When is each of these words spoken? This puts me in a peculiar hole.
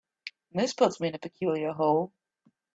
This 0.51 0.73
puts 0.73 0.99
me 0.99 1.09
in 1.09 1.13
a 1.13 1.19
peculiar 1.19 1.73
hole. 1.73 2.11